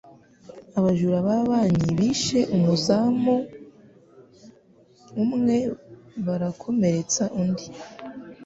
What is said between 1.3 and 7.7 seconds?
banki bishe umuzamu umwe barakomeretsa undi.